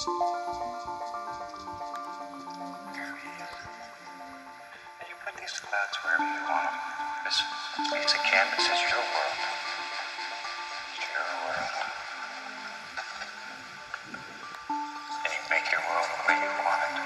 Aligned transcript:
And 0.00 0.08
you 5.04 5.16
put 5.20 5.36
these 5.36 5.60
clouds 5.60 5.96
wherever 6.00 6.24
you 6.24 6.40
want 6.48 6.72
them. 6.72 6.80
This 7.28 7.36
piece 7.76 8.16
of 8.16 8.24
canvas 8.24 8.64
is 8.64 8.80
your 8.88 8.96
world. 8.96 9.36
Your 11.04 11.20
world. 11.44 11.84
And 15.20 15.32
you 15.36 15.42
make 15.52 15.68
your 15.68 15.84
world 15.84 16.08
the 16.08 16.32
way 16.32 16.36
you 16.48 16.52
want 16.64 16.80
it. 16.80 16.96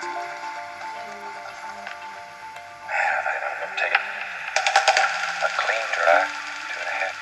Man, 2.79 3.11
I 3.27 3.35
don't 3.43 3.59
know, 3.59 3.75
take 3.75 3.99
a 3.99 5.51
clean, 5.67 5.83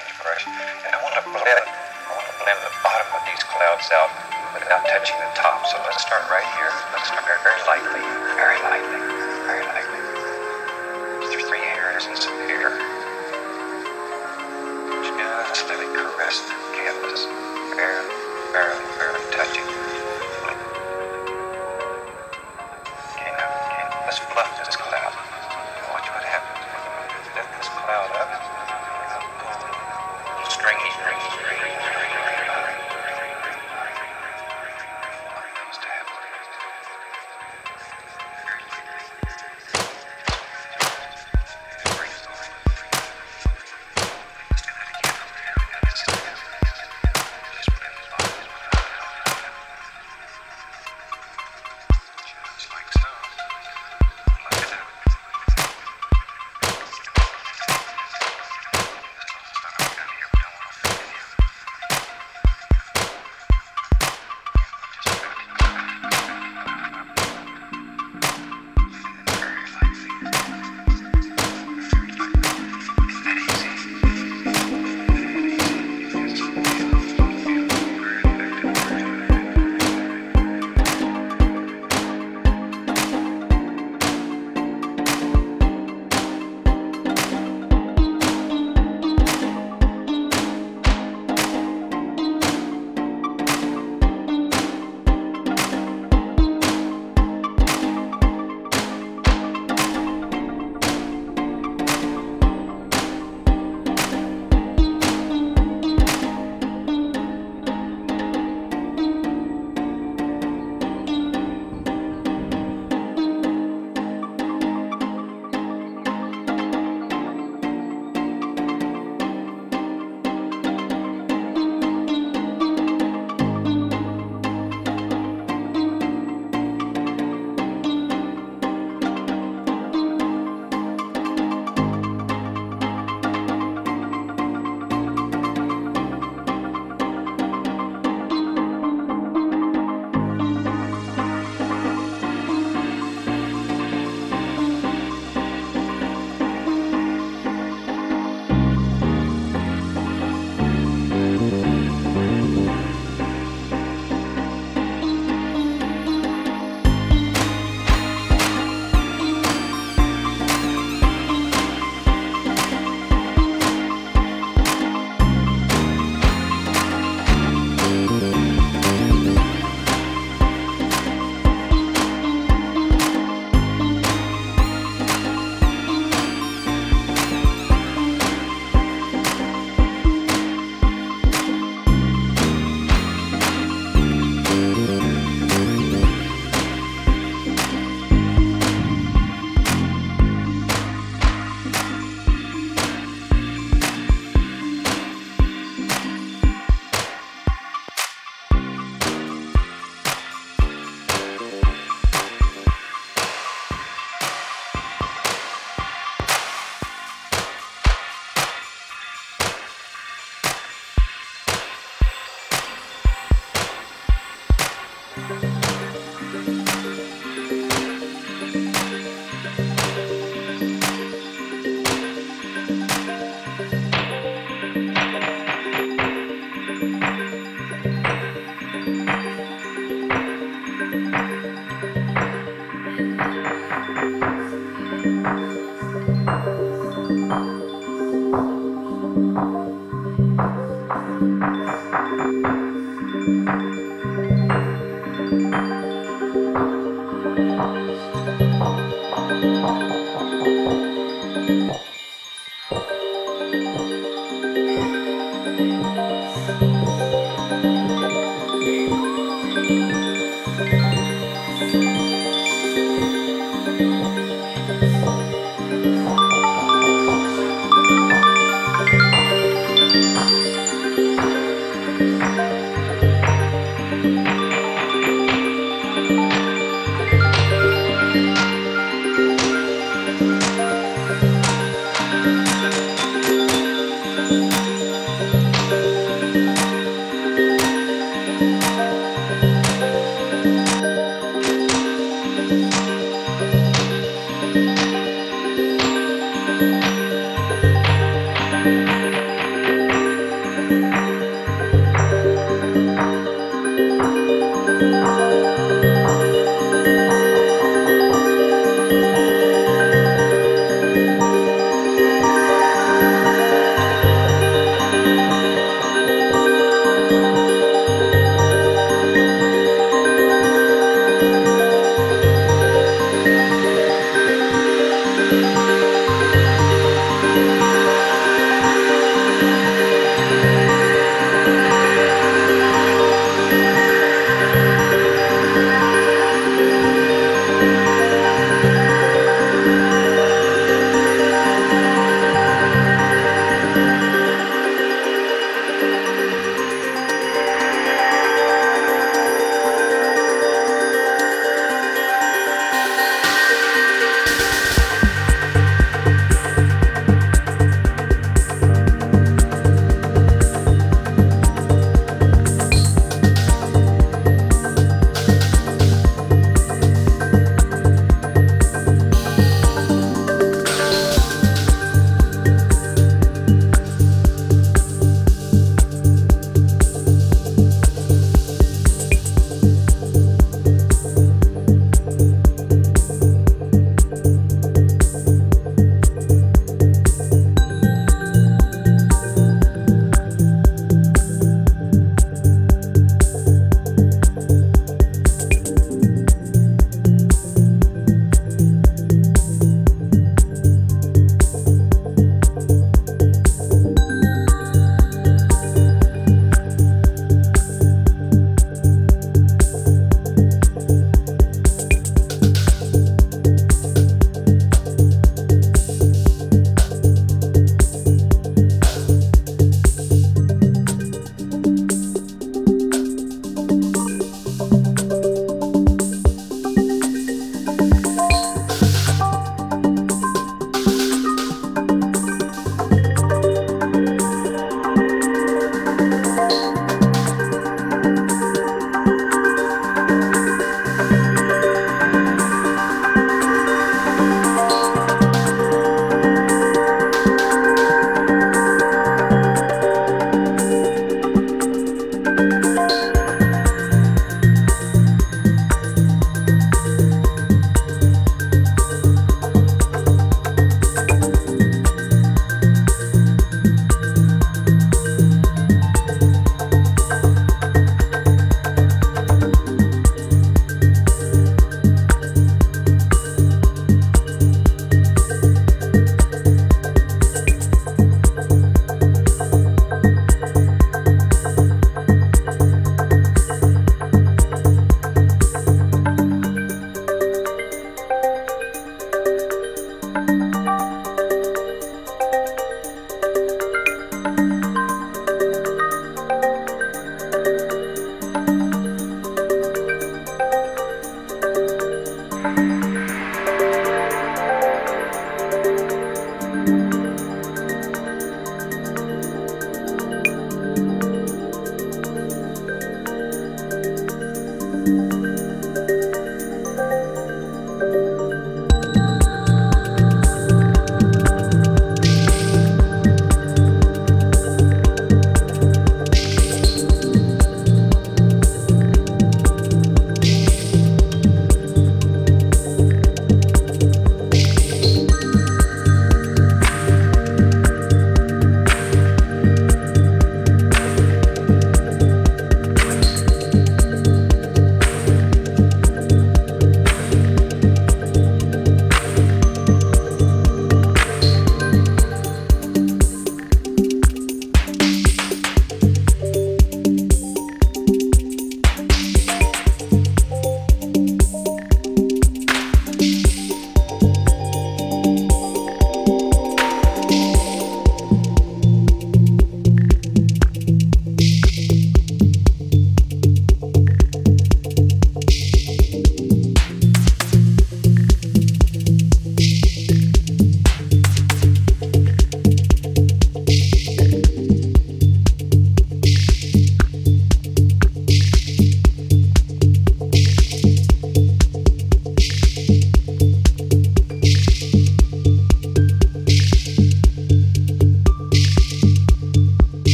inch 0.00 0.16
brush, 0.16 0.48
and 0.48 0.96
I 0.96 0.98
want 1.04 1.12
to 1.20 1.28
blend, 1.28 1.44
I 1.44 2.08
want 2.16 2.24
to 2.24 2.36
blend 2.40 2.56
the 2.56 2.72
bottom 2.80 3.20
of 3.20 3.20
these 3.28 3.44
clouds 3.44 3.92
out 3.92 4.37
without 4.54 4.84
touching 4.86 5.16
the 5.20 5.30
top. 5.34 5.66
So 5.66 5.76
let's 5.84 6.00
start 6.02 6.24
right 6.30 6.46
here. 6.56 6.72
Let's 6.92 7.08
start 7.08 7.24
very, 7.24 7.40
very 7.44 7.60
lightly, 7.68 8.04
very 8.36 8.58
lightly, 8.64 9.00
very 9.44 9.64
lightly. 9.66 10.00
Three 11.48 11.60
hairs 11.60 12.06
and 12.06 12.16
some 12.16 12.36
hair. 12.48 12.70
Just 15.48 15.70
it 15.70 15.92
caress 15.96 16.40
the 16.44 16.54
canvas, 16.76 17.24
barely, 17.76 18.12
barely, 18.52 18.84
barely 18.96 19.24
touching. 19.32 19.64
Okay, 23.16 23.30
now, 23.32 23.48
okay, 23.64 23.84
let's 24.04 24.18
fluff 24.18 24.50
this 24.64 24.76
cloud. 24.76 25.27